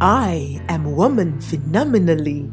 [0.00, 2.48] I am woman phenomenally.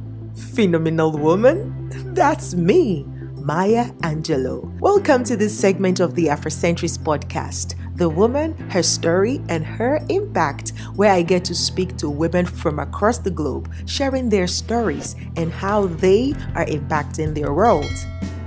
[0.55, 1.91] Phenomenal woman?
[2.15, 4.79] That's me, Maya Angelou.
[4.79, 10.73] Welcome to this segment of the Afrocentrist podcast The Woman, Her Story, and Her Impact,
[10.95, 15.51] where I get to speak to women from across the globe, sharing their stories and
[15.51, 17.85] how they are impacting their world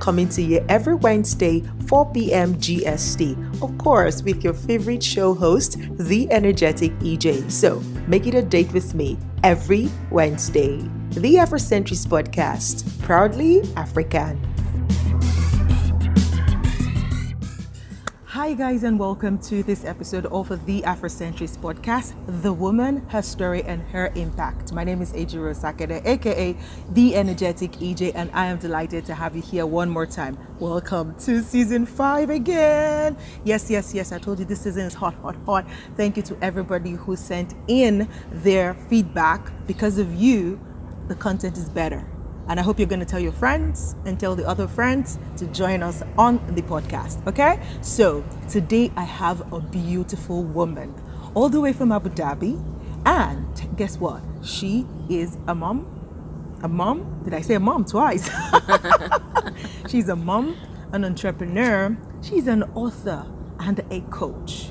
[0.00, 2.54] coming to you every Wednesday, 4 p.m.
[2.54, 3.62] GST.
[3.62, 7.50] Of course, with your favorite show host, the energetic EJ.
[7.50, 10.78] So make it a date with me every Wednesday.
[11.10, 14.38] The Afrocentrist Podcast, proudly African.
[18.38, 23.64] Hi, guys, and welcome to this episode of the Afrocentrist podcast The Woman, Her Story,
[23.64, 24.72] and Her Impact.
[24.72, 26.56] My name is Ejiro Sakede, aka
[26.90, 30.38] The Energetic EJ, and I am delighted to have you here one more time.
[30.60, 33.16] Welcome to season five again.
[33.42, 35.66] Yes, yes, yes, I told you this season is hot, hot, hot.
[35.96, 39.50] Thank you to everybody who sent in their feedback.
[39.66, 40.60] Because of you,
[41.08, 42.06] the content is better.
[42.48, 45.46] And I hope you're going to tell your friends and tell the other friends to
[45.48, 47.26] join us on the podcast.
[47.26, 47.60] Okay?
[47.82, 50.94] So today I have a beautiful woman
[51.34, 52.58] all the way from Abu Dhabi.
[53.04, 54.22] And guess what?
[54.42, 55.94] She is a mom.
[56.62, 57.22] A mom?
[57.22, 58.30] Did I say a mom twice?
[59.88, 60.56] She's a mom,
[60.92, 61.96] an entrepreneur.
[62.22, 63.26] She's an author
[63.60, 64.70] and a coach.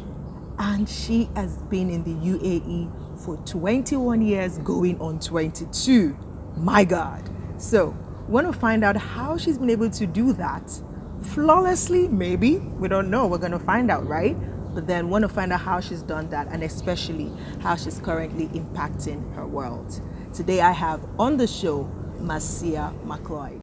[0.58, 6.17] And she has been in the UAE for 21 years, going on 22.
[6.58, 7.36] My God.
[7.58, 7.95] So,
[8.27, 10.72] want to find out how she's been able to do that
[11.22, 12.58] flawlessly, maybe.
[12.58, 13.25] We don't know.
[13.25, 14.36] We're going to find out, right?
[14.75, 18.47] But then want to find out how she's done that and especially how she's currently
[18.49, 20.02] impacting her world.
[20.33, 21.83] Today I have on the show
[22.19, 23.61] Marcia McLeod.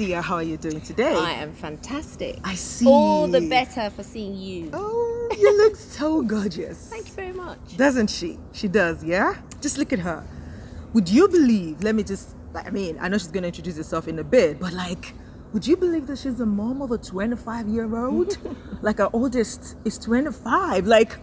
[0.00, 1.14] Marcia, how are you doing today?
[1.14, 2.38] I am fantastic.
[2.42, 2.86] I see.
[2.86, 4.70] All the better for seeing you.
[4.72, 6.88] Oh, you look so gorgeous.
[6.88, 7.76] Thank you very much.
[7.76, 8.38] Doesn't she?
[8.52, 9.36] She does, yeah?
[9.60, 10.26] Just look at her.
[10.94, 14.08] Would you believe, let me just, I mean, I know she's going to introduce herself
[14.08, 15.12] in a bit, but like,
[15.52, 18.38] would you believe that she's the mom of a 25 year old?
[18.82, 20.86] like, her oldest is 25.
[20.86, 21.18] Like,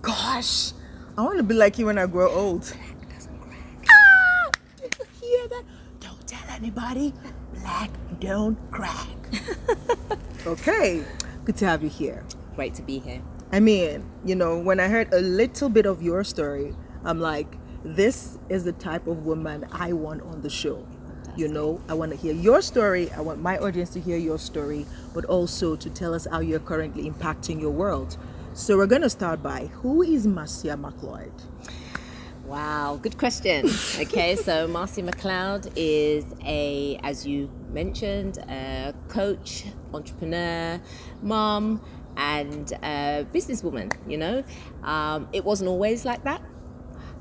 [0.00, 0.72] gosh,
[1.18, 2.62] I want to be like you when I grow old.
[2.62, 3.86] Black doesn't crack.
[3.90, 4.50] Ah!
[4.80, 5.64] Did you hear that?
[6.00, 7.12] Don't tell anybody
[7.66, 7.90] black
[8.20, 9.08] don't crack.
[10.46, 11.02] okay,
[11.44, 12.24] good to have you here.
[12.54, 13.22] Great to be here.
[13.52, 17.56] I mean, you know, when I heard a little bit of your story, I'm like,
[17.84, 20.86] this is the type of woman I want on the show.
[21.36, 23.10] You know, I want to hear your story.
[23.10, 26.60] I want my audience to hear your story, but also to tell us how you're
[26.60, 28.16] currently impacting your world.
[28.54, 31.32] So we're going to start by who is Marcia McLeod?
[32.46, 33.66] Wow, good question.
[33.98, 40.80] okay, so Marcia McLeod is a, as you mentioned, a coach, entrepreneur,
[41.22, 41.80] mom,
[42.16, 43.92] and a businesswoman.
[44.08, 44.44] You know,
[44.84, 46.40] um, it wasn't always like that.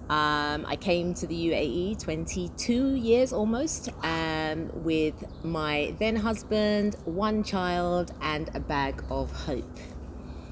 [0.10, 7.44] Um, I came to the UAE 22 years almost um, with my then husband, one
[7.44, 9.80] child, and a bag of hope.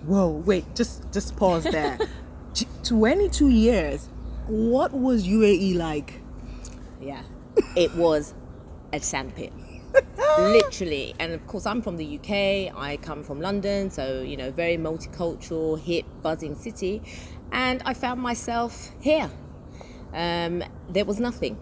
[0.08, 2.00] Whoa, wait, just just pause there.
[2.84, 4.10] 22 years
[4.48, 6.22] what was UAE like?
[7.02, 7.24] Yeah,
[7.76, 8.34] it was
[8.92, 9.54] a sandpit.
[10.40, 12.76] Literally, and of course, I'm from the UK.
[12.76, 17.02] I come from London, so you know, very multicultural, hip, buzzing city,
[17.52, 19.30] and I found myself here.
[20.14, 21.58] Um, there was nothing.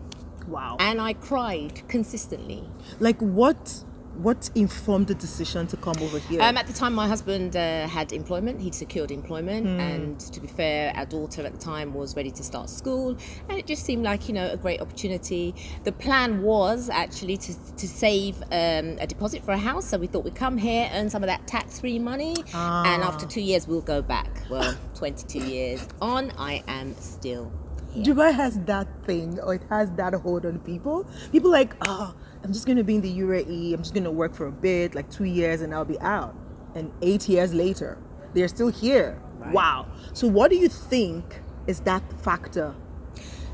[0.48, 0.78] Wow.
[0.80, 2.64] And I cried consistently.
[3.00, 3.84] Like what?
[4.18, 6.42] What informed the decision to come over here?
[6.42, 8.62] Um, at the time, my husband uh, had employment.
[8.62, 9.80] He'd secured employment, mm.
[9.80, 13.18] and to be fair, our daughter at the time was ready to start school,
[13.50, 15.56] and it just seemed like you know a great opportunity.
[15.84, 20.08] The plan was actually to, to save um, a deposit for a house, so we
[20.08, 22.94] thought we'd come here, earn some of that tax-free money, ah.
[22.94, 24.30] and after two years we'll go back.
[24.50, 27.52] Well, 22 years on, I am still.
[27.94, 28.06] Here.
[28.06, 31.06] Dubai has that thing, or it has that hold on people.
[31.32, 34.48] People like, oh I'm just gonna be in the UAE, I'm just gonna work for
[34.48, 36.36] a bit, like two years, and I'll be out.
[36.76, 37.98] And eight years later,
[38.34, 39.22] they're still here.
[39.38, 39.54] Right.
[39.54, 39.88] Wow.
[40.14, 42.74] So, what do you think is that factor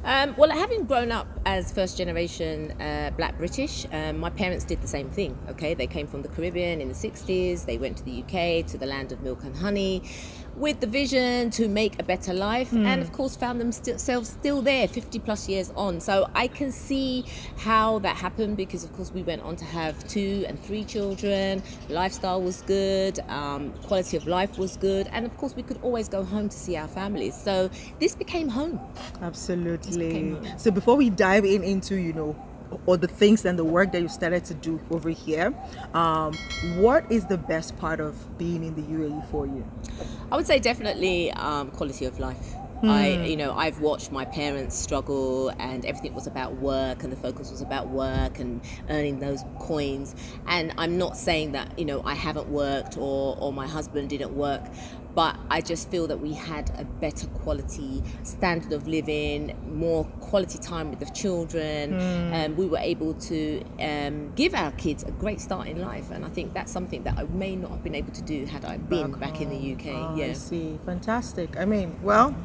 [0.08, 4.82] um, well, having grown up as first generation uh, black British, um, my parents did
[4.82, 5.38] the same thing.
[5.50, 8.78] Okay, they came from the Caribbean in the 60s, they went to the UK, to
[8.78, 10.04] the land of milk and honey.
[10.58, 12.86] With the vision to make a better life, Hmm.
[12.86, 16.00] and of course found themselves still there 50 plus years on.
[16.02, 17.26] So I can see
[17.58, 21.62] how that happened because, of course, we went on to have two and three children.
[21.90, 26.10] Lifestyle was good, um, quality of life was good, and of course, we could always
[26.10, 27.36] go home to see our families.
[27.36, 27.70] So
[28.00, 28.80] this became home.
[29.22, 30.08] Absolutely.
[30.08, 32.36] became- So before we dive in into you know
[32.86, 35.54] all the things and the work that you started to do over here,
[35.94, 36.34] um,
[36.78, 39.66] what is the best part of being in the UAE for you?
[40.32, 42.56] I would say definitely um, quality of life.
[42.84, 47.18] I, you know, I've watched my parents struggle, and everything was about work, and the
[47.18, 50.16] focus was about work and earning those coins.
[50.48, 54.36] And I'm not saying that you know I haven't worked or or my husband didn't
[54.36, 54.64] work,
[55.18, 60.60] but I just feel that we had a better quality standard of living, more quality
[60.60, 65.42] time with the children, and we were able to um, give our kids a great
[65.42, 66.12] start in life.
[66.12, 68.64] And I think that's something that I may not have been able to do had
[68.64, 69.88] I been back, in the UK.
[69.88, 70.78] Oh, I see.
[70.86, 71.58] Fantastic.
[71.58, 72.36] I mean, well,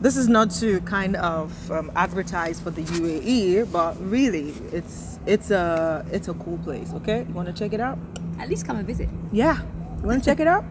[0.00, 5.50] this is not to kind of um, advertise for the UAE, but really, it's it's
[5.50, 6.92] a it's a cool place.
[6.92, 7.98] Okay, you want to check it out?
[8.38, 9.08] At least come and visit.
[9.32, 9.62] Yeah,
[10.00, 10.64] you want to check it out?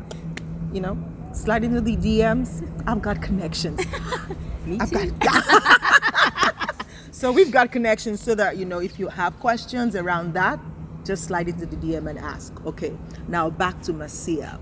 [0.71, 2.67] You know, slide into the DMs.
[2.87, 3.81] I've got connections.
[4.65, 5.11] Me I've too.
[5.19, 6.85] got.
[7.11, 10.59] so we've got connections so that you know if you have questions around that,
[11.05, 12.53] just slide into the DM and ask.
[12.65, 12.95] Okay,
[13.27, 14.59] now back to Marcia.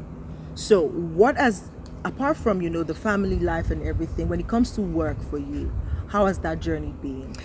[0.55, 1.69] So what has
[2.03, 5.37] apart from you know the family life and everything, when it comes to work for
[5.37, 5.71] you,
[6.07, 7.35] how has that journey been?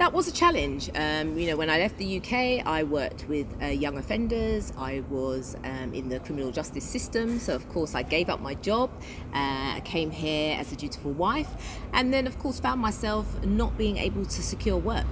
[0.00, 0.88] That was a challenge.
[0.94, 4.72] Um, you know, when I left the UK, I worked with uh, young offenders.
[4.78, 7.38] I was um, in the criminal justice system.
[7.38, 8.90] So, of course, I gave up my job.
[9.34, 11.50] Uh, I came here as a dutiful wife.
[11.92, 15.04] And then, of course, found myself not being able to secure work.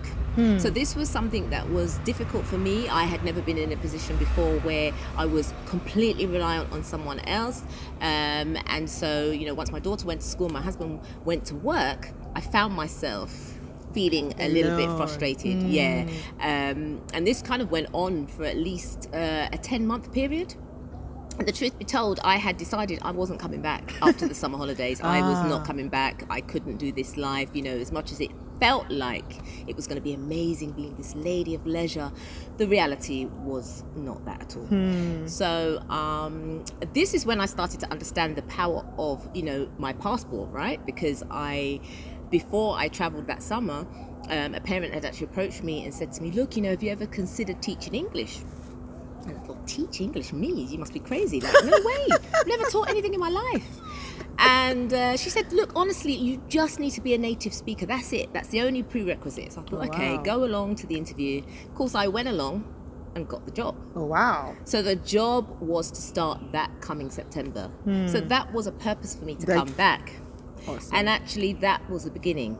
[0.58, 2.88] So, this was something that was difficult for me.
[2.88, 7.20] I had never been in a position before where I was completely reliant on someone
[7.20, 7.62] else.
[8.00, 11.56] Um, and so, you know, once my daughter went to school, my husband went to
[11.56, 13.57] work, I found myself
[13.92, 14.96] feeling a little bit Alone.
[14.98, 15.62] frustrated.
[15.62, 16.06] Yeah,
[16.40, 20.54] um, and this kind of went on for at least uh, a ten month period.
[21.38, 25.00] The truth be told, I had decided I wasn't coming back after the summer holidays.
[25.00, 25.46] I was Ah.
[25.48, 26.24] not coming back.
[26.28, 27.50] I couldn't do this life.
[27.52, 29.38] You know, as much as it felt like
[29.68, 32.10] it was going to be amazing being this lady of leisure,
[32.56, 35.28] the reality was not that at all.
[35.28, 39.92] So um, this is when I started to understand the power of you know my
[39.92, 40.84] passport, right?
[40.84, 41.78] Because I,
[42.30, 43.86] before I travelled that summer,
[44.30, 46.82] um, a parent had actually approached me and said to me, "Look, you know, have
[46.82, 48.40] you ever considered teaching English?"
[49.26, 50.32] And I thought, teach English?
[50.32, 50.48] Me?
[50.70, 51.40] You must be crazy.
[51.40, 52.06] Like, no way.
[52.34, 53.66] I've never taught anything in my life.
[54.38, 57.84] And uh, she said, look, honestly, you just need to be a native speaker.
[57.84, 58.32] That's it.
[58.32, 59.52] That's the only prerequisite.
[59.52, 60.22] So I thought, Oh, okay, wow.
[60.22, 61.42] go along to the interview.
[61.64, 62.64] Of course, I went along
[63.16, 63.74] and got the job.
[63.96, 64.56] Oh wow.
[64.64, 67.70] So the job was to start that coming September.
[68.06, 70.12] So that was a purpose for me to come back.
[70.76, 70.94] Awesome.
[70.96, 72.58] And actually, that was the beginning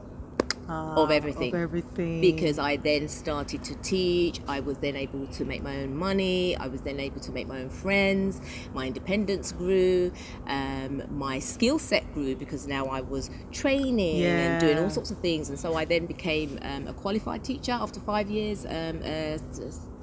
[0.70, 1.54] Ah, of everything.
[1.54, 2.20] Of everything.
[2.20, 4.40] because I then started to teach.
[4.46, 6.56] I was then able to make my own money.
[6.58, 8.42] I was then able to make my own friends.
[8.74, 10.12] My independence grew.
[10.46, 15.18] Um, my skill set grew because now I was training and doing all sorts of
[15.20, 15.48] things.
[15.48, 18.66] And so I then became um, a qualified teacher after five years.
[18.66, 19.38] Um, uh,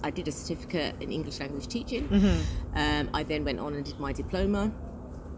[0.03, 2.07] I did a certificate in English language teaching.
[2.09, 2.77] Mm-hmm.
[2.77, 4.71] Um, I then went on and did my diploma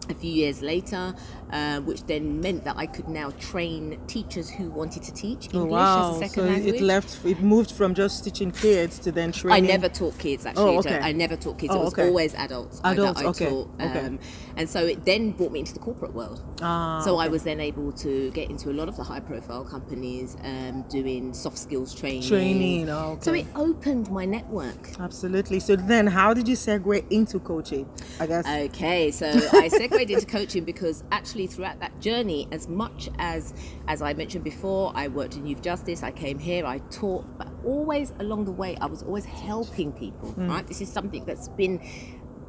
[0.08, 1.14] a few years later,
[1.52, 5.58] uh, which then meant that I could now train teachers who wanted to teach Oh,
[5.62, 6.10] English wow.
[6.10, 6.74] as a second so language.
[6.76, 7.24] it left.
[7.24, 9.64] It moved from just teaching kids to then training.
[9.64, 10.76] I never taught kids actually.
[10.76, 10.98] Oh, okay.
[10.98, 11.72] I never taught kids.
[11.74, 12.06] Oh, it was okay.
[12.08, 12.80] always adults.
[12.84, 13.70] I- Adults, that I okay, taught.
[13.80, 14.06] okay.
[14.06, 14.18] Um,
[14.56, 16.42] and so it then brought me into the corporate world.
[16.62, 19.64] Ah, so I was then able to get into a lot of the high profile
[19.64, 22.22] companies um, doing soft skills training.
[22.22, 24.88] Training, oh, So it opened my network.
[24.98, 25.60] Absolutely.
[25.60, 27.86] So then, how did you segue into coaching?
[28.20, 28.46] I guess.
[28.46, 33.54] Okay, so I segued into coaching because actually throughout that journey, as much as
[33.86, 37.48] as I mentioned before, I worked in youth justice, I came here, I taught, but
[37.64, 40.32] always along the way, I was always helping people.
[40.34, 40.48] Mm.
[40.48, 41.80] Right, this is something that's been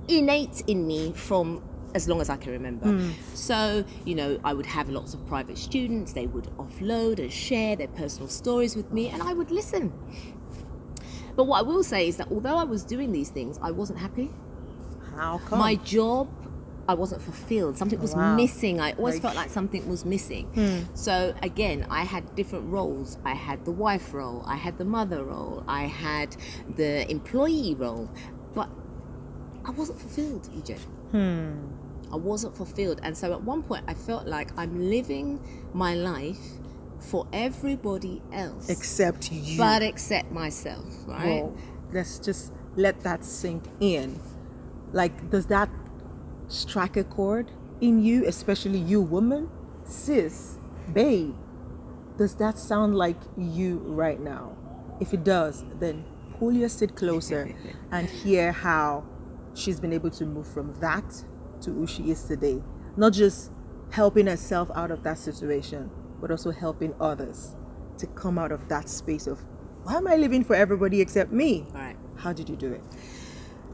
[0.08, 1.64] innate in me from
[1.96, 2.86] as long as I can remember.
[2.86, 3.14] Mm.
[3.34, 7.76] So, you know, I would have lots of private students, they would offload and share
[7.76, 9.92] their personal stories with me, and I would listen.
[11.36, 14.00] But what I will say is that although I was doing these things, I wasn't
[14.00, 14.30] happy
[15.20, 15.60] how come?
[15.60, 16.28] my job
[16.90, 17.78] i wasn't fulfilled.
[17.78, 18.36] Something was Wow.
[18.36, 18.76] missing.
[18.80, 20.46] I always felt like something was missing.
[20.58, 20.80] Hmm.
[20.96, 23.10] So again i had different roles.
[23.34, 24.40] I had the wife role.
[24.56, 25.64] I had the mother role.
[25.68, 26.30] I had
[26.82, 28.10] the employee role.
[28.58, 28.70] But
[29.70, 30.70] i wasn't fulfilled ej
[31.14, 31.52] hmm.
[32.16, 33.00] i wasn't fulfilled.
[33.06, 35.28] And so at one point i felt like i'm living
[35.86, 36.46] my life
[37.12, 38.66] for everybody else.
[38.76, 39.58] Except you.
[39.66, 41.44] but except myself right?
[41.44, 41.58] Whoa.
[41.98, 42.44] Let's just
[42.76, 44.20] let that sink in.
[44.92, 45.70] Like, does that
[46.50, 47.52] strike a chord?
[47.82, 49.50] in you, especially you woman,
[49.84, 50.58] sis,
[50.94, 51.36] babe,
[52.18, 54.56] does that sound like you right now?
[55.00, 56.04] If it does, then
[56.38, 57.56] pull your seat closer
[57.92, 59.06] and hear how
[59.54, 61.24] she's been able to move from that
[61.62, 62.62] to who she is today.
[62.98, 63.52] Not just
[63.92, 65.90] helping herself out of that situation,
[66.20, 67.56] but also helping others
[67.98, 69.44] to come out of that space of
[69.84, 71.66] why am I living for everybody except me?
[71.74, 71.96] All right.
[72.18, 72.84] How did you do it?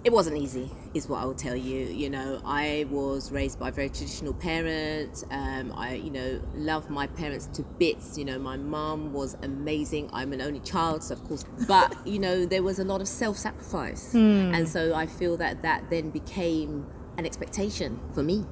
[0.05, 2.39] It wasn't easy is what i will tell you you know.
[2.45, 5.25] I was raised by very traditional parents.
[5.31, 8.37] Um, i you know love my parents to bits you know.
[8.37, 10.09] My mom was amazing.
[10.13, 13.07] I'm an only child so of course but you know there was a lot of
[13.07, 14.13] self-sacrifice.
[14.55, 16.85] And so i feel that that then became
[17.17, 18.45] an expectation for me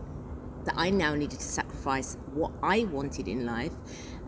[0.65, 3.73] that i now needed to sacrifice what i wanted in life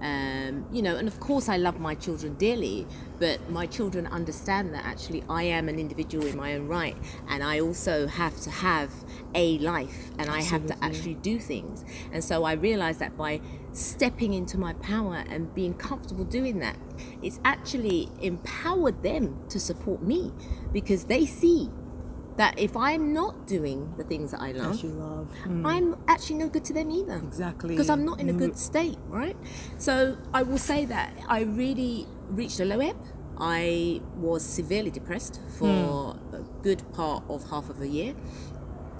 [0.01, 2.85] um, you know, and of course, I love my children dearly,
[3.19, 6.97] but my children understand that actually I am an individual in my own right,
[7.29, 8.91] and I also have to have
[9.33, 11.85] a life, and I have to actually do things.
[12.11, 16.77] And so I realized that by stepping into my power and being comfortable doing that,
[17.21, 20.31] it's actually empowered them to support me
[20.71, 21.69] because they see
[22.37, 25.31] that if I'm not doing the things that I love, That love.
[25.65, 27.69] I'm actually no good to them either Exactly.
[27.69, 29.37] because I'm not in a good state, right?
[29.77, 32.97] So I will say that I really reached a low ebb.
[33.37, 36.35] I was severely depressed for Hmm.
[36.35, 38.15] a good part of half of a year.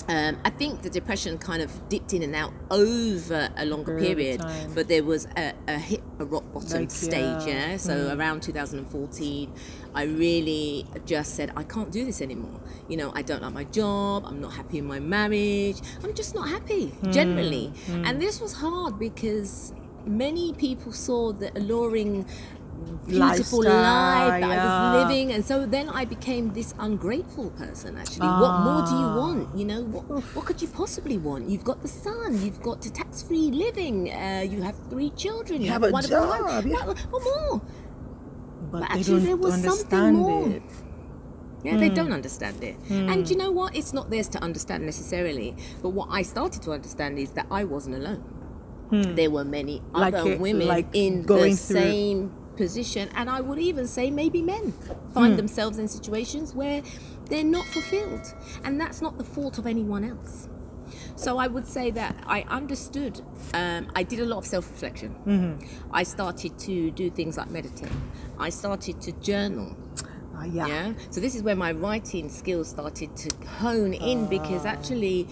[0.08, 4.40] Um, I think the depression kind of dipped in and out over a longer period,
[4.40, 4.74] time.
[4.76, 7.48] but there was a, a hit a rock bottom Like, stage.
[7.48, 7.72] yeah.
[7.72, 8.20] Yeah, so hmm.
[8.20, 9.52] around 2014,
[9.96, 12.60] I really just said I can't do this anymore.
[12.88, 14.26] You know, I don't like my job.
[14.28, 15.78] I'm not happy in my marriage.
[16.04, 17.12] I'm just not happy hmm.
[17.12, 18.06] generally, hmm.
[18.06, 19.74] and this was hard because
[20.06, 22.26] many people saw the alluring
[23.08, 28.27] beautiful life that I was living and so then I became this ungrateful person actually
[28.27, 29.17] what more do you Ah.
[29.17, 30.03] want you know what,
[30.36, 34.44] what could you possibly want you've got the sun you've got the tax-free living uh,
[34.48, 36.63] you have three children you, have a wonderful life.
[36.63, 36.86] job, yeah.
[36.86, 37.62] what, what more
[38.72, 40.50] But, But actually there was something more.
[40.50, 40.63] it.
[41.63, 41.96] yeah, they Hmm.
[42.00, 42.75] don't understand it.
[42.89, 43.75] And you know what?
[43.75, 45.55] It's not theirs to understand necessarily.
[45.84, 48.22] But what I started to understand is that I wasn't alone.
[48.91, 49.98] There were many Hmm.
[50.05, 52.20] Like other it- women like in the through- same
[52.56, 53.10] position.
[53.16, 54.74] And I would even say maybe men
[55.14, 56.82] find themselves in situations where
[57.26, 58.34] they're not fulfilled.
[58.64, 60.50] And that's not the fault of anyone else.
[61.16, 63.22] So I would say that I understood.
[63.54, 65.16] Um, I did a lot of self-reflection.
[65.26, 65.94] Mm-hmm.
[65.94, 67.92] I started to do things like meditate.
[68.38, 69.76] I started to journal.
[70.36, 70.68] Ah, yeah.
[70.68, 70.94] Yeah.
[71.10, 75.28] So this is where my writing skills started to hone in because actually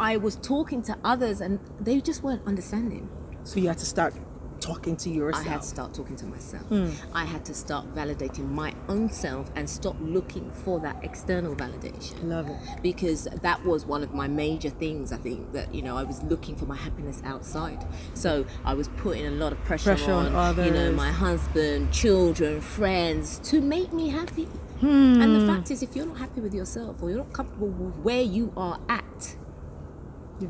[0.00, 3.08] I was talking to others and they just weren't understanding.
[3.44, 4.14] So you had to start
[4.60, 5.46] talking to yourself.
[5.46, 6.62] I had to start talking to myself.
[6.64, 6.90] Hmm.
[7.14, 12.24] I had to start validating my own self and stop looking for that external validation.
[12.24, 12.56] Love it.
[12.82, 16.22] Because that was one of my major things, I think, that, you know, I was
[16.24, 17.86] looking for my happiness outside.
[18.14, 22.60] So I was putting a lot of pressure, Pressure on you know, my husband, children,
[22.60, 24.48] friends to make me happy.
[24.80, 25.20] Hmm.
[25.20, 27.96] And the fact is, if you're not happy with yourself or you're not comfortable with
[27.96, 29.36] where you are at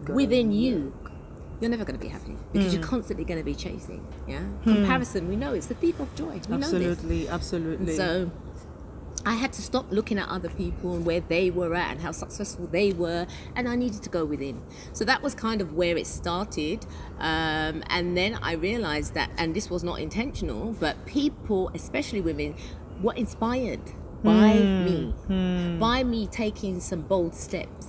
[0.09, 0.93] within you,
[1.61, 2.79] you're never going to be happy because Hmm.
[2.79, 4.07] you're constantly going to be chasing.
[4.27, 5.29] Yeah, comparison.
[5.29, 6.41] We know it's the thief of joy.
[6.49, 6.55] We.
[6.55, 7.97] Absolutely, absolutely.
[7.97, 8.31] So
[9.27, 12.13] I had to stop looking at other people and where they were at and how
[12.13, 14.63] successful they were, and I needed to go within.
[14.93, 16.87] So that was kind of where it started.
[17.19, 22.55] Um, and then I realized that, and this was not intentional, but people, especially women,
[23.03, 23.81] were inspired
[24.23, 25.15] by me,
[25.79, 27.88] by me taking some bold steps.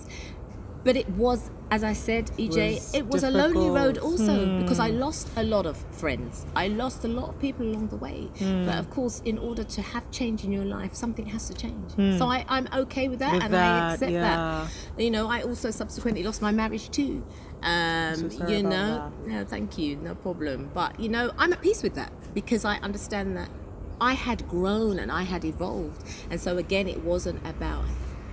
[0.83, 4.19] But it was, as I said, EJ, Was it was a lonely road difficult.
[4.21, 6.45] also because I lost a lot of friends.
[6.55, 8.29] I lost a lot of people along the way.
[8.37, 8.65] Hmm.
[8.65, 11.91] But of course, in order to have change in your life, something has to change.
[12.17, 13.33] So I, I'm okay with that.
[13.33, 14.67] With and that, I accept yeah.
[14.95, 15.03] that.
[15.03, 17.23] You know, I also subsequently lost my marriage too.
[17.61, 20.71] Um, so you know, no, thank you, no problem.
[20.73, 23.49] But you know, I'm at peace with that because I understand that
[23.99, 26.03] I had grown and I had evolved.
[26.29, 27.83] And so again, it wasn't about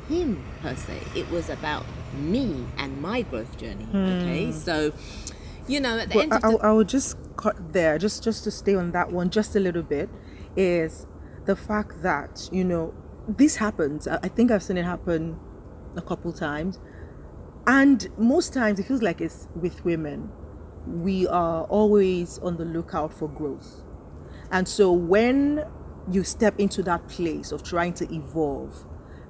[0.08, 1.00] him per se.
[1.14, 1.84] It was about
[2.14, 3.84] me and my growth journey.
[3.84, 3.96] Hmm.
[3.96, 4.92] Okay, so
[5.66, 7.98] you know, at the end Well, of I, the I, I would just cut there,
[7.98, 10.08] just just to stay on that one just a little bit,
[10.56, 11.06] is
[11.44, 12.94] the fact that you know
[13.28, 14.06] this happens.
[14.08, 15.38] I, I think I've seen it happen
[15.96, 16.78] a couple times,
[17.66, 20.30] and most times it feels like it's with women.
[20.86, 23.82] We are always on the lookout for growth,
[24.50, 25.64] and so when
[26.10, 28.86] you step into that place of trying to evolve,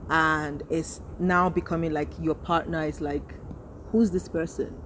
[0.09, 3.35] and it's now becoming like your partner is like,
[3.91, 4.77] who's this person?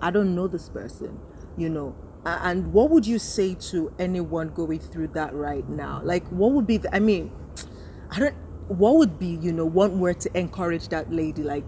[0.00, 1.18] I don't know this person,
[1.56, 1.94] you know.
[2.24, 6.00] And what would you say to anyone going through that right now?
[6.04, 7.32] Like, what would be the, I mean,
[8.10, 8.34] I don't,
[8.68, 11.42] what would be, you know, one word to encourage that lady?
[11.42, 11.64] Like,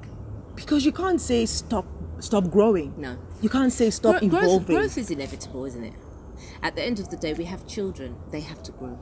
[0.54, 1.86] because you can't say stop
[2.18, 2.92] stop growing.
[2.98, 3.16] No.
[3.40, 4.76] You can't say stop Gro- growth, evolving.
[4.76, 5.94] growth is inevitable, isn't it?
[6.62, 8.98] At the end of the day, we have children, they have to grow.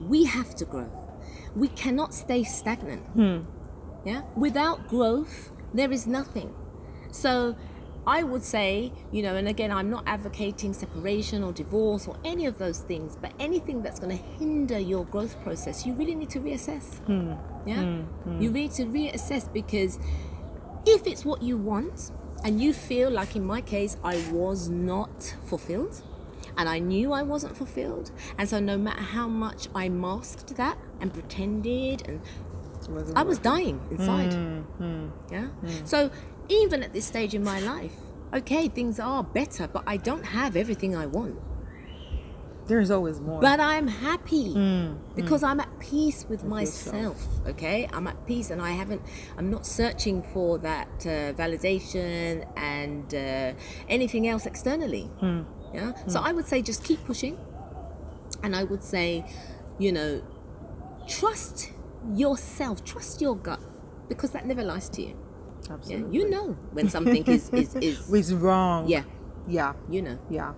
[0.00, 0.88] We have to grow.
[1.54, 3.02] We cannot stay stagnant.
[3.08, 3.38] Hmm.
[4.04, 4.22] Yeah?
[4.36, 6.54] Without growth, there is nothing.
[7.10, 7.56] So
[8.06, 12.46] I would say, you know, and again, I'm not advocating separation or divorce or any
[12.46, 16.30] of those things, but anything that's going to hinder your growth process, you really need
[16.30, 16.98] to reassess.
[17.04, 17.32] Hmm.
[17.66, 18.02] Yeah?
[18.40, 19.98] You need to reassess because
[20.86, 22.12] if it's what you want
[22.44, 26.02] and you feel like in my case I was not fulfilled
[26.58, 28.10] and I knew I wasn't fulfilled.
[28.36, 32.20] And so no matter how much I masked that and pretended and
[33.16, 34.34] I was dying inside.
[34.34, 35.08] Hmm, hmm.
[35.32, 35.46] Yeah?
[35.46, 35.86] Hmm.
[35.86, 36.10] So
[36.48, 37.92] even at this stage in my life
[38.34, 41.38] okay things are better but I don't have everything I want.
[42.66, 43.40] There's always more.
[43.40, 44.52] but I'm happy
[45.16, 47.16] because I'm at peace with myself.
[47.46, 49.00] Okay, I'm at peace, and I haven't.
[49.38, 53.54] I'm not searching for that uh, validation and uh,
[53.88, 55.08] anything else externally.
[55.72, 55.92] Yeah.
[56.06, 57.38] So I would say just keep pushing,
[58.42, 59.24] and I would say,
[59.78, 60.22] you know,
[61.06, 61.72] trust
[62.14, 63.60] yourself, trust your gut,
[64.08, 65.16] because that never lies to you.
[65.66, 65.74] Yeah.
[65.74, 66.18] Absolutely.
[66.18, 68.12] You know when something is is is.
[68.12, 68.88] It's wrong.
[68.88, 69.04] Yeah.
[69.46, 69.74] Yeah.
[69.90, 70.18] You know.
[70.30, 70.54] Yeah.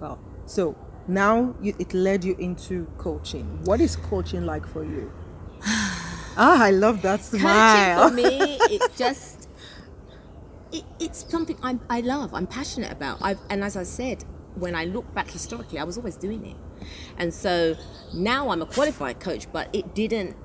[0.00, 0.76] Well, so
[1.08, 3.64] now you, it led you into coaching.
[3.64, 5.10] What is coaching like for you?
[5.64, 8.10] ah, I love that smile.
[8.10, 9.48] Coaching for me, it just
[10.72, 12.34] it, it's something I'm, I love.
[12.34, 13.18] I'm passionate about.
[13.20, 14.24] I've, and as I said,
[14.56, 16.56] when I look back historically, I was always doing it,
[17.18, 17.76] and so
[18.14, 19.46] now I'm a qualified coach.
[19.52, 20.36] But it didn't.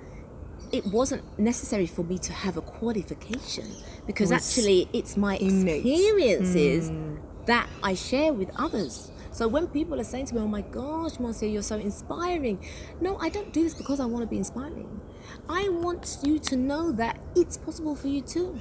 [0.72, 3.66] It wasn't necessary for me to have a qualification
[4.06, 5.86] because It was actually it's my innate.
[5.86, 5.96] Mm.
[5.96, 6.92] experiences
[7.46, 9.12] that I share with others.
[9.32, 12.60] So when people are saying to me, "Oh my gosh, Marcia, you're so inspiring,"
[13.00, 15.00] no, I don't do this because I want to be inspiring.
[15.48, 18.60] I want you to know that it's possible for you too,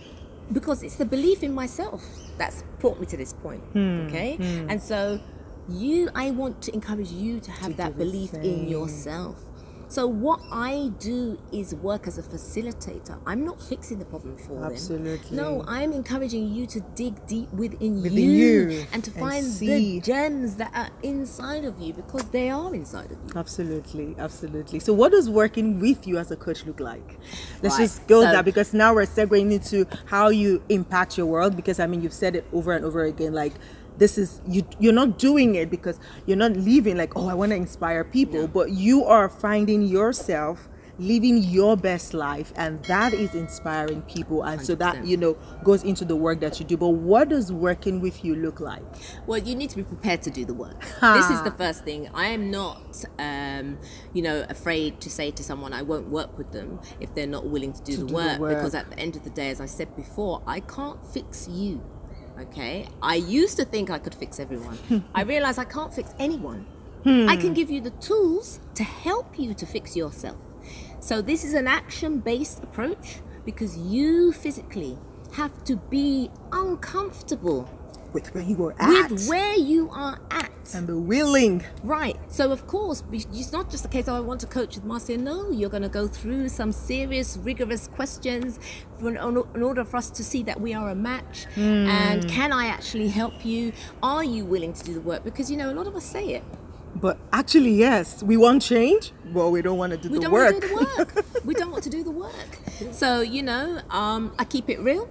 [0.53, 2.05] because it's the belief in myself
[2.37, 3.63] that's brought me to this point.
[3.73, 4.07] Hmm.
[4.07, 4.71] Okay, hmm.
[4.71, 5.19] and so
[5.69, 9.43] you, I want to encourage you to have To that belief in yourself.
[9.89, 13.21] So what I do is work as a facilitator.
[13.25, 14.65] I'm not fixing the problem for them.
[14.65, 15.37] Absolutely.
[15.37, 19.45] No, I'm encouraging you to dig deep within, Within you, you and to and find
[19.47, 20.01] see.
[20.01, 23.31] the gems that are inside of you because they are inside of you.
[23.37, 24.81] Absolutely, absolutely.
[24.81, 27.19] So, what does working with you as a coach look like?
[27.63, 31.27] Let's Right, just go so- there because now we're segueing into how you impact your
[31.27, 31.55] world.
[31.55, 33.35] Because I mean, you've said it over and over again.
[33.35, 33.53] Like,
[33.99, 34.63] this is you.
[34.79, 38.47] You're not doing it because you're not living like, oh, I want to inspire people,
[38.49, 44.65] but you are finding yourself living your best life and that is inspiring people and
[44.65, 48.01] so that you know goes into the work that you do but what does working
[48.01, 48.83] with you look like
[49.27, 50.83] Well, you need to be prepared to do the work.
[51.03, 52.09] This is the first thing.
[52.15, 53.79] I am not, um,
[54.15, 57.47] you know, afraid to say to someone I won't work with them if they're not
[57.47, 58.57] willing to do, To the, do the work, work.
[58.57, 61.83] Because at the end of the day, as I said before, I can't fix you.
[62.39, 64.79] Okay, I used to think I could fix everyone.
[65.15, 66.67] I realize I can't fix anyone.
[67.05, 67.29] Hmm.
[67.29, 70.37] I can give you the tools to help you to fix yourself.
[71.01, 74.99] So this is an action-based approach because you physically
[75.33, 77.71] have to be uncomfortable
[78.13, 80.51] with where you are at with where you are at.
[80.75, 82.17] And be willing Right.
[82.29, 84.09] So of course, it's not just a case.
[84.09, 85.17] of I want to coach with Marcia.
[85.17, 88.59] No, you're going to go through some serious, rigorous questions
[88.99, 91.45] for, in order for us to see that we are a match.
[91.55, 91.87] Hmm.
[91.87, 93.73] And can I actually help you?
[94.03, 95.25] Are you willing to do the work?
[95.25, 96.45] Because you know, a lot of us say it.
[96.95, 100.33] But actually, yes, we want change, but we don't want to do We the don't
[100.33, 100.53] work.
[100.53, 101.45] want to do the work.
[101.45, 102.33] we don't want to do the work.
[102.93, 105.09] So you know, um, I keep it real.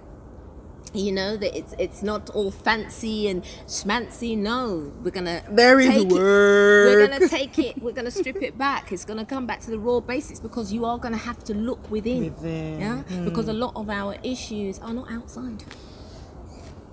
[0.96, 4.36] You know that it's it's not all fancy and schmancy.
[4.36, 6.86] No, we're gonna There is take it- work.
[6.88, 7.82] we're gonna take it.
[7.82, 8.90] We're gonna strip it back.
[8.92, 11.90] It's gonna come back to the raw basics because you are gonna have to look
[11.90, 12.24] within.
[12.24, 13.24] Within, Yeah, hmm.
[13.24, 15.64] because a lot of our issues are not outside.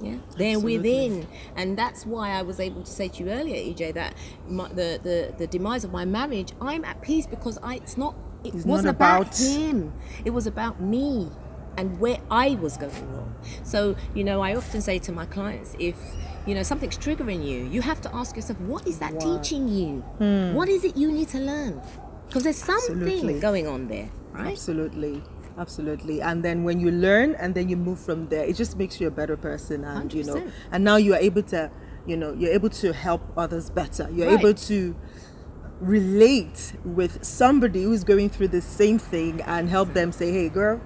[0.01, 0.77] Yeah, they're Absolutely.
[0.79, 4.15] within, and that's why I was able to say to you earlier, EJ, that
[4.49, 8.15] my, the, the the demise of my marriage, I'm at peace because I it's not
[8.43, 9.93] it It's wasn't about, about- him,
[10.25, 11.29] it was about me
[11.77, 13.33] and where I was going wrong.
[13.63, 15.95] So you know, I often say to my clients, if
[16.45, 19.43] you know something's triggering you, you have to ask yourself, what is that What?
[19.43, 19.99] teaching you?
[20.19, 20.53] Hmm.
[20.53, 21.81] What is it you need to learn?
[22.27, 23.39] Because there's something Absolutely.
[23.39, 24.51] going on there, right?
[24.53, 25.23] Absolutely.
[25.57, 26.19] Absolutely.
[26.19, 29.05] And then when you learn and then you move from there, it just makes you
[29.07, 31.69] a better person and you know and now you are able to,
[32.07, 34.09] you know, you're able to help others better.
[34.11, 34.39] You're Right.
[34.39, 34.95] able to
[35.79, 40.81] relate with somebody who's going through the same thing and help them say, "Hey girl,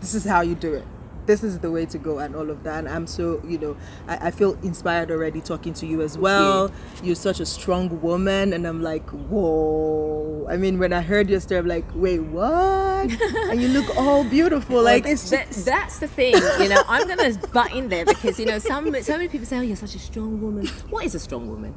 [0.00, 0.84] this is how you do it."
[1.28, 2.78] this is the way to go and all of that.
[2.78, 3.76] And i'm so you know
[4.08, 7.12] i, I feel inspired already talking to you as well you.
[7.12, 8.52] are such a strong woman.
[8.52, 10.46] And i'm like whoa.
[10.50, 13.12] I mean when i heard your story i'm like wait what?
[13.50, 14.82] And you look all beautiful.
[14.82, 18.40] Like well, it's that, that's the thing you know i'm gonna butt in there because
[18.40, 20.66] you know some so many people say oh you're such a strong woman.
[20.88, 21.74] What is a strong woman?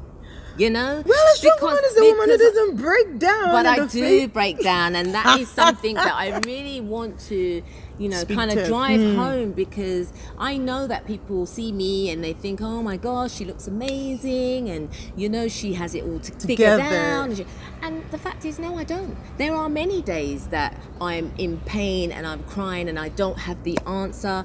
[0.56, 1.02] You know?
[1.06, 4.28] Well a strong because, woman is a woman who doesn't break down but i do
[4.28, 7.62] break down and that is something that i really want to
[7.98, 9.16] you know Speak kind of drive mm.
[9.16, 13.44] home because i know that people see me and they think oh my gosh she
[13.44, 17.46] looks amazing and you know she has it all to figure down and, she,
[17.82, 19.16] and the fact is no i don't.
[19.38, 23.62] There are many days that i'm in pain and i'm crying and i don't have
[23.64, 24.44] the answer.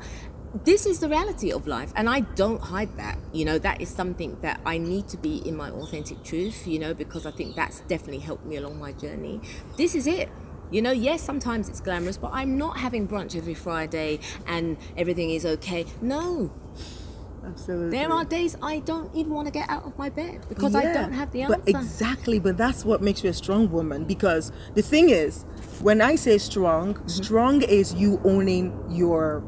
[0.63, 3.89] This is the reality of life and i don't hide that you know that is
[3.89, 7.55] something that i need to be in my authentic truth you know because i think
[7.55, 9.39] that's definitely helped me along my journey.
[9.77, 10.29] This is it
[10.71, 15.31] you know, yes, sometimes it's glamorous, but I'm not having brunch every Friday and everything
[15.31, 15.85] is okay.
[16.01, 16.51] No.
[17.45, 17.97] Absolutely.
[17.97, 20.79] There are days I don't even want to get out of my bed because yeah,
[20.79, 21.57] I don't have the answer.
[21.57, 25.45] But exactly, but that's what makes you a strong woman because the thing is,
[25.81, 27.07] when I say strong, mm-hmm.
[27.07, 29.43] strong is you owning your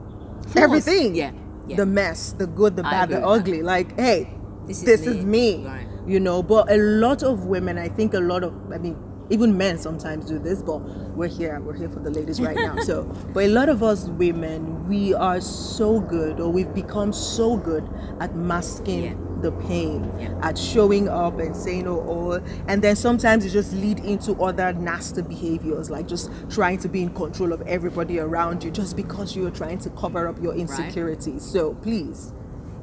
[0.55, 1.13] everything.
[1.13, 1.31] Yeah,
[1.67, 1.75] yeah.
[1.75, 3.61] The mess, the good, the bad, the ugly.
[3.61, 4.33] Like, hey,
[4.65, 5.17] this is this me.
[5.17, 5.65] Is me.
[5.65, 5.87] Right.
[6.07, 8.97] You know, but a lot of women, I think a lot of, I mean,
[9.29, 10.79] even men sometimes do this, but
[11.15, 11.59] we're here.
[11.59, 12.77] We're here for the ladies right now.
[12.79, 17.57] so, but a lot of us women, we are so good, or we've become so
[17.57, 17.87] good
[18.19, 19.41] at masking yeah.
[19.41, 20.33] the pain, yeah.
[20.41, 24.73] at showing up and saying oh, oh, and then sometimes it just lead into other
[24.73, 29.35] nasty behaviors, like just trying to be in control of everybody around you, just because
[29.35, 31.33] you're trying to cover up your insecurities.
[31.33, 31.41] Right.
[31.41, 32.33] So please,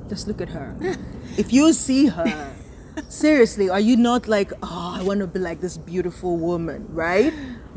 [0.09, 0.77] just look at her.
[1.37, 2.55] if you see her
[3.09, 7.33] seriously, are you not like, oh, I want to be like this beautiful woman, right?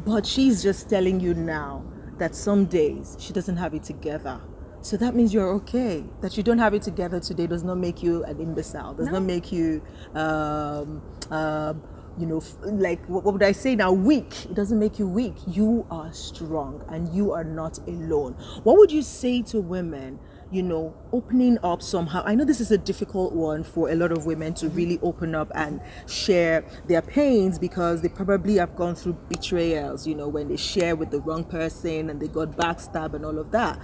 [0.06, 1.84] But she's just telling you now
[2.18, 4.42] that some days she doesn't have it together.
[4.82, 6.06] So that means you're okay.
[6.22, 8.94] That you don't have it together today does not make you an imbecile.
[8.94, 9.14] Does no.
[9.14, 9.82] not make you,
[10.16, 11.74] um, uh,
[12.18, 13.92] you know, like what, what would I say now?
[13.92, 14.46] Weak.
[14.46, 15.36] It doesn't make you weak.
[15.48, 18.34] You are strong, and you are not alone.
[18.64, 20.20] What would you say to women
[20.52, 22.24] you know, opening up somehow.
[22.26, 25.36] I know this is a difficult one for a lot of women to really open
[25.36, 30.48] up and share their pains because they probably have gone through betrayals, you know, when
[30.48, 33.80] they share with the wrong person and they got backstab and all of that.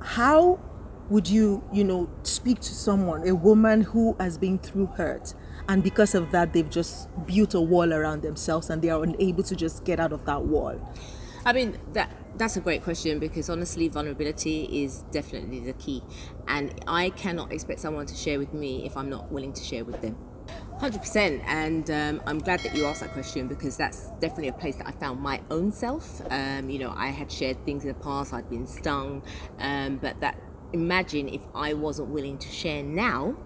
[0.00, 0.58] How
[1.08, 5.34] would you, you know, speak to someone, a woman who has been through hurt?
[5.68, 9.44] And because of that, they've just built a wall around themselves and they are unable
[9.44, 10.80] to just get out of that wall.
[11.44, 16.02] I mean, that that's a great question because honestly, vulnerability is definitely the key.
[16.48, 19.84] And I cannot expect someone to share with me if I'm not willing to share
[19.84, 20.16] with them.
[20.80, 24.74] 100% and um, i'm glad that you asked that question because that's definitely a place
[24.76, 27.94] that i found my own self um, you know i had shared things in the
[27.94, 29.22] past i'd been stung
[29.60, 30.36] um, but that
[30.72, 33.36] imagine if i wasn't willing to share now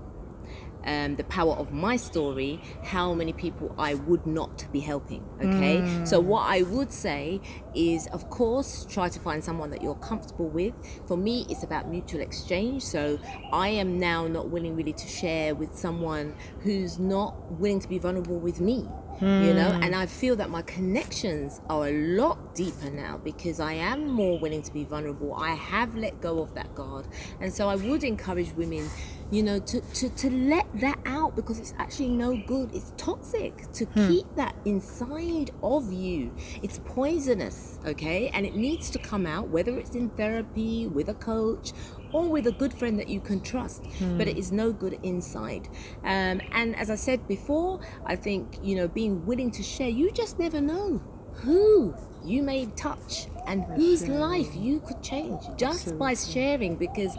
[0.87, 5.25] um, the power of my story, how many people I would not be helping.
[5.38, 6.09] Okay, mm.
[6.09, 7.40] so what I would say
[7.75, 10.75] is, of course, try to find someone that you're comfortable with.
[11.07, 12.83] For me, it's about mutual exchange.
[12.83, 13.18] So
[13.53, 17.99] I am now not willing really to share with someone who's not willing to be
[17.99, 18.88] vulnerable with me.
[19.20, 19.46] Mm.
[19.46, 23.72] you know and i feel that my connections are a lot deeper now because i
[23.72, 27.07] am more willing to be vulnerable i have let go of that guard
[27.40, 28.87] and so i would encourage women
[29.31, 32.75] you know to, to, to let that out because it's actually no good.
[32.75, 34.09] It's toxic to hmm.
[34.09, 36.35] keep that inside of you.
[36.62, 38.29] It's poisonous okay?
[38.29, 41.73] And it needs to come out whether it's in therapy with a coach
[42.12, 43.85] or with a good friend that you can trust.
[43.99, 44.19] Hmm.
[44.19, 45.69] but it is no good inside.
[46.05, 50.11] Um, and as i said before i think you know being willing to share you
[50.12, 51.03] just never know
[51.45, 57.15] who you may touch and whose life you could change just by sharing because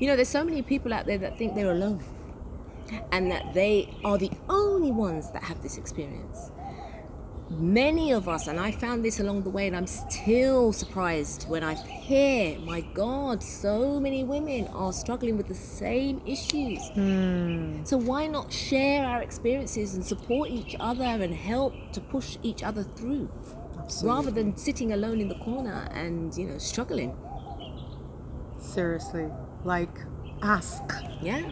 [0.00, 2.02] you know, there's so many people out there that think they're alone
[3.12, 6.50] and that they are the only ones that have this experience.
[7.50, 11.64] Many of us, and I found this along the way, and I'm still surprised when
[11.64, 16.78] I hear, my God, so many women are struggling with the same issues.
[16.90, 17.84] Hmm.
[17.84, 22.62] So, why not share our experiences and support each other and help to push each
[22.62, 23.28] other through
[23.76, 24.08] Absolutely.
[24.08, 27.16] rather than sitting alone in the corner and, you know, struggling?
[28.60, 29.28] Seriously
[29.64, 29.90] like
[30.42, 30.82] ask.
[31.20, 31.50] Yeah.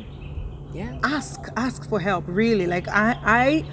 [0.73, 0.99] Yeah.
[1.03, 2.66] Ask ask for help really.
[2.66, 3.64] Like i i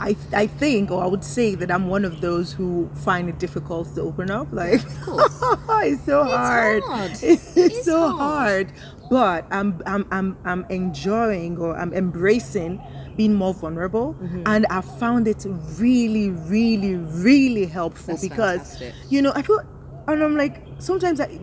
[0.00, 3.38] I, I think or I would say that I'm one of those who find it
[3.38, 4.48] difficult to open up.
[4.50, 7.10] Like it's so it's hard, hard.
[7.22, 8.72] It's, it's, so hard.
[8.72, 8.72] hard.
[9.10, 12.80] But I'm, I'm I'm I'm enjoying or I'm embracing
[13.16, 14.14] being more vulnerable.
[14.14, 14.42] Mm-hmm.
[14.46, 15.44] and I found it
[15.78, 18.94] really really really helpful That's because fantastic.
[19.10, 19.60] you know I feel
[20.08, 21.38] and I'm like sometimes I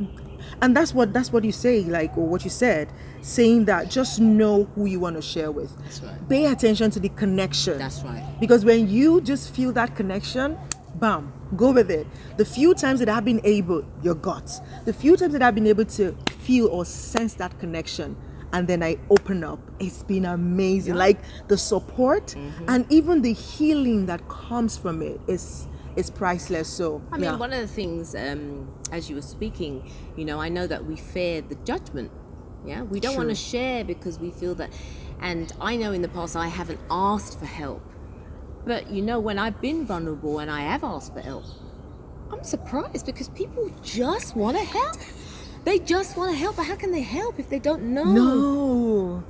[0.61, 2.91] and that's what that's what you say like or what you said
[3.21, 6.29] saying that just know who you want to share with That's right.
[6.29, 8.23] pay attention to the connection That's right.
[8.39, 10.57] because when you just feel that connection
[10.95, 12.05] bam go with it
[12.37, 15.67] the few times that i've been able your guts the few times that i've been
[15.67, 18.15] able to feel or sense that connection
[18.51, 22.65] and then i open up it's been amazing like the support Mm-hmm.
[22.67, 27.35] and even the healing that comes from it is is priceless so I mean, yeah.
[27.35, 30.95] one of the things, um, as you were speaking, you know, I know that we
[30.95, 32.11] fear the judgment.
[32.65, 34.69] Yeah, we don't want to share because we feel that.
[35.21, 37.81] And I know in the past I haven't asked for help,
[38.65, 41.45] but you know, when I've been vulnerable and I have asked for help,
[42.31, 44.97] I'm surprised because people just want to help.
[45.63, 48.03] They just want to help, but how can they help if they don't know?
[48.03, 49.23] No,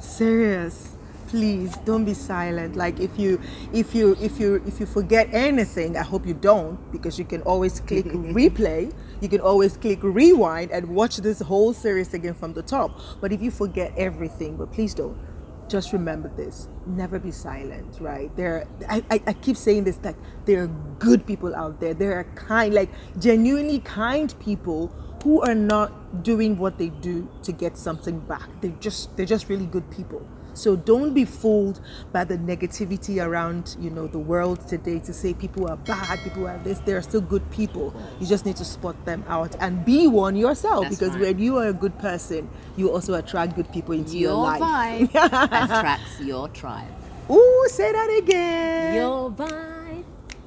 [0.00, 0.89] serious.
[1.30, 2.74] Please don't be silent.
[2.74, 3.40] Like if you,
[3.72, 7.40] if you, if you, if you forget anything, I hope you don't, because you can
[7.42, 8.92] always click replay.
[9.20, 13.00] You can always click rewind and watch this whole series again from the top.
[13.20, 15.16] But if you forget everything, but please don't.
[15.68, 17.98] Just remember this: never be silent.
[18.00, 18.34] Right?
[18.34, 19.98] There, I, I, I keep saying this.
[19.98, 20.16] that
[20.46, 21.94] there are good people out there.
[21.94, 22.90] There are kind, like
[23.20, 24.88] genuinely kind people
[25.22, 28.48] who are not doing what they do to get something back.
[28.60, 30.26] They just they're just really good people.
[30.54, 31.80] So don't be fooled
[32.12, 36.46] by the negativity around, you know, the world today to say people are bad, people
[36.46, 36.78] are this.
[36.80, 37.94] There are still good people.
[38.20, 41.22] You just need to spot them out and be one yourself That's because right.
[41.34, 44.60] when you are a good person, you also attract good people into your, Your life.
[45.12, 45.14] vibe
[45.64, 46.92] attracts your tribe.
[47.30, 48.94] Ooh, say that again.
[48.96, 50.04] Your vibe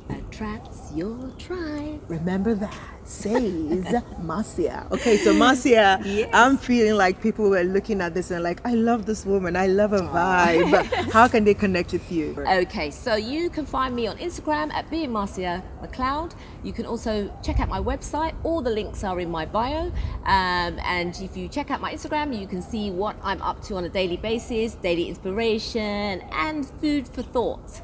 [0.09, 2.01] attracts your tribe.
[2.07, 2.73] Remember that
[3.05, 4.87] says Marcia.
[4.91, 6.29] Okay, so Marcia, Yes.
[6.33, 9.67] I'm feeling like people were looking at this and like, I love this woman, I
[9.67, 11.11] love her vibe.
[11.11, 12.35] How can they connect with you?
[12.39, 16.33] Okay, so you can find me on Instagram at being Marcia McLeod.
[16.63, 18.33] You can also check out my website.
[18.43, 19.91] All the links are in my bio.
[20.25, 23.75] Um, and if you check out my Instagram, you can see what I'm up to
[23.75, 27.81] on a daily basis, daily inspiration, and food for thought.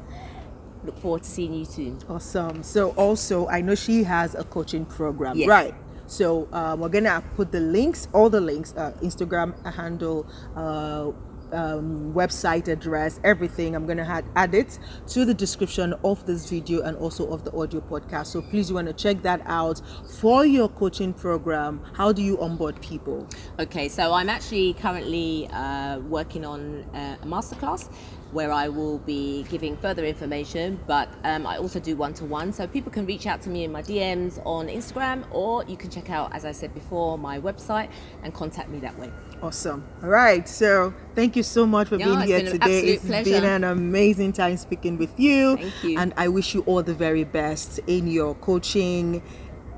[0.84, 1.98] Look forward to seeing you soon.
[2.08, 2.62] Awesome.
[2.62, 5.48] So also, I know she has a coaching program, Yes.
[5.48, 5.74] right?
[6.06, 11.12] So um, we're gonna put the links, all the links, uh, Instagram handle, uh,
[11.52, 13.74] um, website address, everything.
[13.74, 17.52] I'm gonna add, add it to the description of this video and also of the
[17.56, 18.26] audio podcast.
[18.28, 19.80] So please, you want to check that out
[20.20, 21.80] for your coaching program.
[21.94, 23.26] How do you onboard people?
[23.58, 27.88] Okay, so I'm actually currently uh, working on uh, a masterclass
[28.32, 32.52] where I will be giving further information, but um, I also do one to one.
[32.52, 35.90] So people can reach out to me in my DMs on Instagram, or you can
[35.90, 37.90] check out, as I said before, my website
[38.22, 39.10] and contact me that way.
[39.42, 39.84] Awesome.
[40.02, 40.46] All right.
[40.48, 42.80] So thank you so much for Yeah, being here today.
[42.80, 43.24] It's pleasure.
[43.30, 45.56] been an amazing time speaking with you.
[45.56, 45.98] Thank you.
[45.98, 49.22] And I wish you all the very best in your coaching.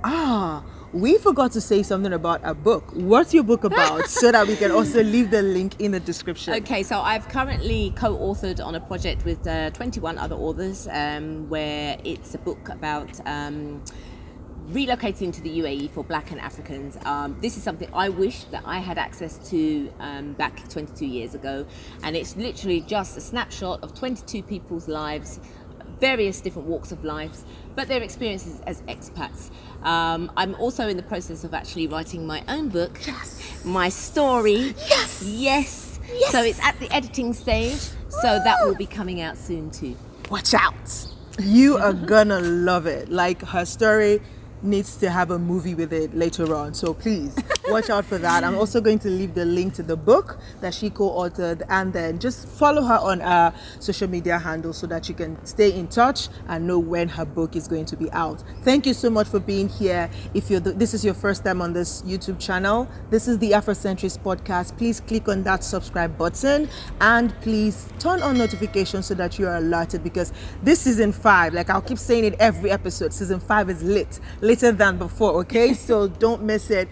[0.04, 2.84] Ah, we forgot to say something about a book.
[2.92, 4.06] What's your book about?
[4.08, 6.54] so that we can also leave the link in the description.
[6.54, 11.48] Okay, so I've currently co authored on a project with uh, 21 other authors um,
[11.48, 13.26] where it's a book about.
[13.26, 13.82] Um,
[14.68, 16.96] relocating to the UAE for black and Africans.
[17.04, 21.34] Um, this is something I wish that I had access to um, back 22 years
[21.34, 21.66] ago.
[22.02, 25.40] And it's literally just a snapshot of 22 people's lives,
[26.02, 27.44] various different walks of life,
[27.76, 29.50] but their experiences as expats.
[29.84, 33.64] Um, I'm also in the process of actually writing my own book, Yes.
[33.64, 34.74] my story.
[34.94, 35.22] Yes.
[35.24, 36.00] Yes.
[36.12, 36.32] Yes.
[36.32, 37.80] So it's at the editing stage.
[38.08, 39.96] So that will be coming out soon too.
[40.28, 41.06] Watch out.
[41.38, 43.08] You are gonna love it.
[43.08, 44.20] Like her story
[44.60, 46.74] needs to have a movie with it later on.
[46.74, 47.34] So please
[47.68, 48.44] watch out for that.
[48.44, 52.18] I'm also going to leave the link to the book that she co-authored and then
[52.18, 56.28] just follow her on our social media handle so that you can stay in touch
[56.48, 58.42] and know when her book is going to be out.
[58.62, 60.10] Thank you so much for being here.
[60.34, 63.52] If you're the, this is your first time on this YouTube channel, this is the
[63.52, 64.76] Afrocentrist podcast.
[64.76, 66.68] Please click on that subscribe button
[67.00, 71.70] and please turn on notifications so that you are alerted because this season five, like
[71.70, 75.74] I'll keep saying it every episode, season five is lit, later than before, okay?
[75.74, 76.88] so don't miss it.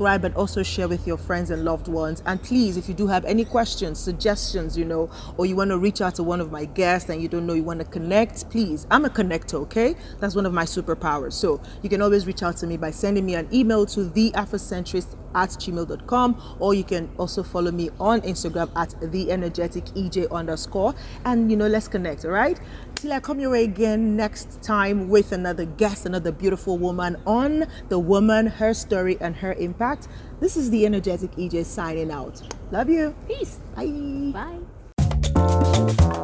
[0.00, 2.22] Subscribe and also share with your friends and loved ones.
[2.24, 5.78] And please, if you do have any questions, suggestions, you know, or you want to
[5.78, 8.48] reach out to one of my guests and you don't know you want to connect,
[8.48, 9.94] please, I'm a connector, okay?
[10.18, 11.34] That's one of my superpowers.
[11.34, 15.18] So you can always reach out to me by sending me an email to theafrocentrist
[15.34, 20.94] at gmail.com or you can also follow me on Instagram at the energetic EJ underscore
[21.24, 22.58] and you know let's connect all right
[23.00, 27.64] till I come your way again next time with another guest another beautiful woman on
[27.88, 30.06] the woman her story and her impact
[30.40, 33.58] this is the energetic EJ signing out love you Peace.
[33.74, 34.60] bye
[35.34, 36.20] Bye.